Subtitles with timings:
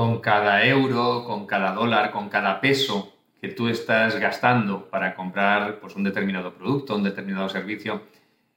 [0.00, 5.78] con cada euro, con cada dólar, con cada peso que tú estás gastando para comprar
[5.78, 8.04] pues, un determinado producto, un determinado servicio,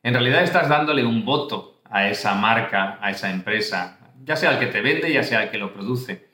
[0.04, 4.60] en realidad estás dándole un voto a esa marca, a esa empresa, ya sea el
[4.60, 6.30] que te vende, ya sea el que lo produce.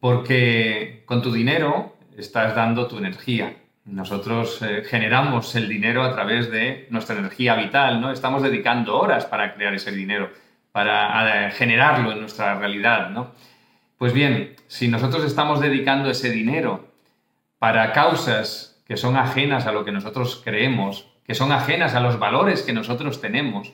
[0.00, 3.54] Porque con tu dinero estás dando tu energía.
[3.84, 8.10] Nosotros eh, generamos el dinero a través de nuestra energía vital, ¿no?
[8.10, 10.28] Estamos dedicando horas para crear ese dinero,
[10.72, 13.30] para generarlo en nuestra realidad, ¿no?
[14.04, 16.92] Pues bien, si nosotros estamos dedicando ese dinero
[17.58, 22.18] para causas que son ajenas a lo que nosotros creemos, que son ajenas a los
[22.18, 23.72] valores que nosotros tenemos,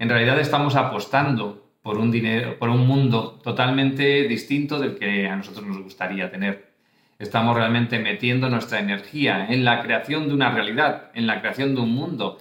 [0.00, 5.36] en realidad estamos apostando por un dinero, por un mundo totalmente distinto del que a
[5.36, 6.72] nosotros nos gustaría tener.
[7.20, 11.82] Estamos realmente metiendo nuestra energía en la creación de una realidad, en la creación de
[11.82, 12.38] un mundo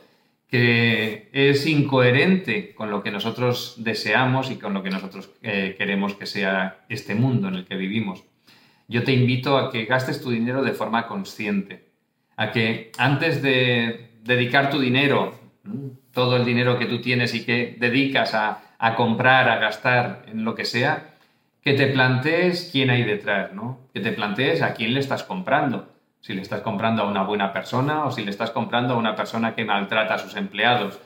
[0.48, 6.16] que es incoherente con lo que nosotros deseamos y con lo que nosotros eh, queremos
[6.16, 8.24] que sea este mundo en el que vivimos.
[8.88, 11.90] Yo te invito a que gastes tu dinero de forma consciente,
[12.38, 15.38] a que antes de dedicar tu dinero,
[16.14, 20.46] todo el dinero que tú tienes y que dedicas a, a comprar, a gastar en
[20.46, 21.16] lo que sea,
[21.62, 23.82] que te plantees quién hay detrás, ¿no?
[23.94, 25.97] Que te plantees a quién le estás comprando
[26.28, 29.16] si le estás comprando a una buena persona o si le estás comprando a una
[29.16, 31.00] persona que maltrata a sus empleados.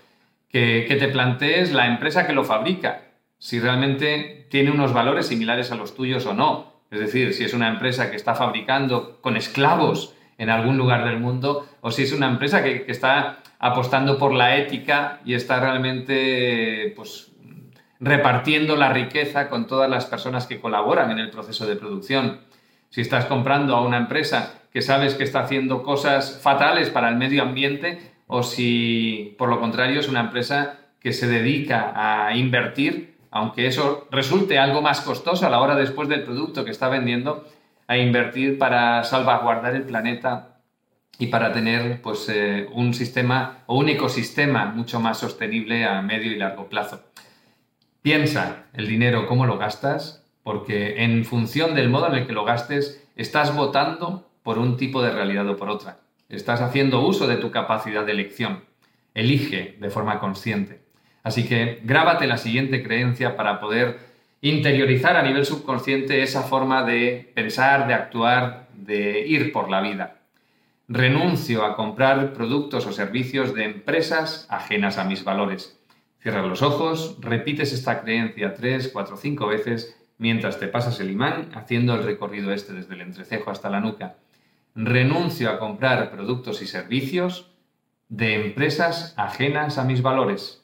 [0.50, 3.04] Que, te plantees la empresa que lo fabrica,
[3.38, 6.74] si realmente tiene unos valores similares a los tuyos o no.
[6.90, 11.20] Es decir, si es una empresa que está fabricando con esclavos en algún lugar del
[11.20, 15.60] mundo o si es una empresa que, que está apostando por la ética y está
[15.60, 17.32] realmente pues,
[18.00, 22.42] repartiendo la riqueza con todas las personas que colaboran en el proceso de producción.
[22.90, 27.18] Si estás comprando a una empresa que sabes que está haciendo cosas fatales para el
[27.18, 33.18] medio ambiente o si, por lo contrario, es una empresa que se dedica a invertir,
[33.30, 37.46] aunque eso resulte algo más costoso a la hora después del producto que está vendiendo,
[37.88, 40.60] a invertir para salvaguardar el planeta
[41.20, 46.32] y para tener pues, eh, un sistema o un ecosistema mucho más sostenible a medio
[46.32, 47.04] y largo plazo.
[48.02, 52.46] Piensa el dinero, cómo lo gastas, porque en función del modo en el que lo
[52.46, 56.00] gastes, estás votando por un tipo de realidad o por otra.
[56.30, 58.64] Estás haciendo uso de tu capacidad de elección.
[59.14, 60.82] Elige de forma consciente.
[61.24, 64.00] Así que grábate la siguiente creencia para poder
[64.42, 70.22] interiorizar a nivel subconsciente esa forma de pensar, de actuar, de ir por la vida.
[70.88, 75.78] Renuncio a comprar productos o servicios de empresas ajenas a mis valores.
[76.22, 81.50] Cierras los ojos, repites esta creencia tres, cuatro, cinco veces mientras te pasas el imán
[81.56, 84.16] haciendo el recorrido este desde el entrecejo hasta la nuca
[84.76, 87.52] renuncio a comprar productos y servicios
[88.10, 90.64] de empresas ajenas a mis valores.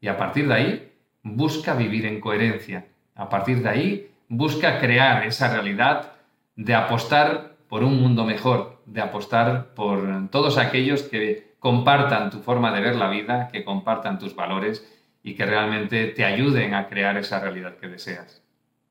[0.00, 0.92] Y a partir de ahí,
[1.22, 2.86] busca vivir en coherencia.
[3.14, 6.12] A partir de ahí, busca crear esa realidad
[6.56, 12.72] de apostar por un mundo mejor, de apostar por todos aquellos que compartan tu forma
[12.72, 14.86] de ver la vida, que compartan tus valores
[15.22, 18.42] y que realmente te ayuden a crear esa realidad que deseas.